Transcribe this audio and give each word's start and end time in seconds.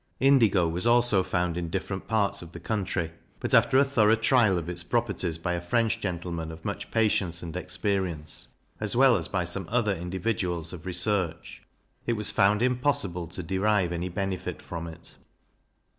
Indigo 0.19 0.67
was 0.67 0.87
also 0.87 1.21
found 1.21 1.55
in 1.57 1.69
different 1.69 2.07
parts 2.07 2.41
of 2.41 2.53
the 2.53 2.59
country; 2.59 3.11
but, 3.39 3.53
after 3.53 3.77
a 3.77 3.83
thorough 3.83 4.15
trial 4.15 4.57
of 4.57 4.67
its 4.67 4.81
properties 4.83 5.37
by 5.37 5.53
a 5.53 5.61
French 5.61 5.99
gentleman 6.01 6.51
of 6.51 6.65
much 6.65 6.89
patience 6.89 7.43
and 7.43 7.55
experience, 7.55 8.47
as 8.79 8.95
well 8.95 9.15
as 9.15 9.27
by 9.27 9.43
some 9.43 9.67
other 9.69 9.93
individuals 9.95 10.73
of 10.73 10.87
research, 10.87 11.61
it 12.07 12.13
was 12.13 12.31
found 12.31 12.63
impossible 12.63 13.27
to 13.27 13.43
derive 13.43 13.91
any 13.91 14.09
benefit 14.09 14.59
from 14.59 14.87
it. 14.87 15.13